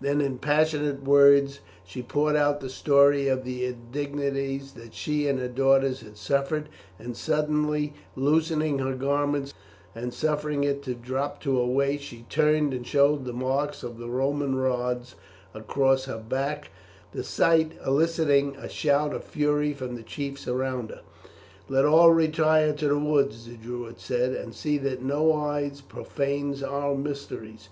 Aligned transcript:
Then 0.00 0.20
in 0.20 0.38
passionate 0.38 1.04
words 1.04 1.60
she 1.84 2.02
poured 2.02 2.34
out 2.34 2.58
the 2.58 2.68
story 2.68 3.28
of 3.28 3.44
the 3.44 3.64
indignities 3.64 4.72
that 4.72 4.92
she 4.92 5.28
and 5.28 5.38
her 5.38 5.46
daughters 5.46 6.00
had 6.00 6.16
suffered, 6.16 6.68
and 6.98 7.16
suddenly 7.16 7.92
loosening 8.16 8.80
her 8.80 8.96
garment, 8.96 9.54
and 9.94 10.12
suffering 10.12 10.64
it 10.64 10.82
to 10.82 10.94
drop 10.94 11.40
to 11.42 11.60
her 11.60 11.64
waist, 11.66 12.02
she 12.02 12.26
turned 12.28 12.74
and 12.74 12.88
showed 12.88 13.24
the 13.24 13.32
marks 13.32 13.84
of 13.84 13.98
the 13.98 14.08
Roman 14.08 14.56
rods 14.56 15.14
across 15.54 16.06
her 16.06 16.18
back, 16.18 16.70
the 17.12 17.22
sight 17.22 17.70
eliciting 17.86 18.56
a 18.56 18.68
shout 18.68 19.14
of 19.14 19.22
fury 19.22 19.72
from 19.72 19.94
the 19.94 20.02
chiefs 20.02 20.48
around 20.48 20.90
her. 20.90 21.02
"Let 21.68 21.84
all 21.84 22.10
retire 22.10 22.72
to 22.72 22.88
the 22.88 22.98
woods," 22.98 23.46
the 23.46 23.54
Druids 23.54 24.02
said, 24.02 24.32
"and 24.32 24.52
see 24.56 24.76
that 24.78 25.02
no 25.02 25.32
eye 25.34 25.70
profanes 25.88 26.64
our 26.64 26.96
mysteries. 26.96 27.68